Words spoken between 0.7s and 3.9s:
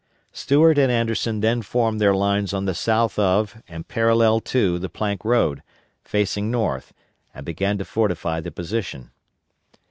and Anderson then formed their lines on the south of and